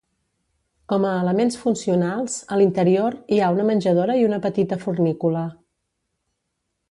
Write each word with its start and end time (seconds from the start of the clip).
Com 0.93 1.03
a 1.09 1.11
elements 1.25 1.57
funcionals, 1.65 2.37
a 2.55 2.59
l'interior, 2.61 3.17
hi 3.35 3.39
ha 3.47 3.51
una 3.57 3.67
menjadora 3.71 4.15
i 4.21 4.25
una 4.29 4.41
petita 4.49 4.79
fornícula. 4.87 5.47